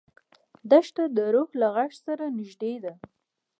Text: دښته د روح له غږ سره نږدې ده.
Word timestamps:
دښته 0.69 1.03
د 1.15 1.17
روح 1.33 1.49
له 1.61 1.67
غږ 1.75 1.91
سره 2.05 2.25
نږدې 2.37 2.73
ده. 2.83 2.93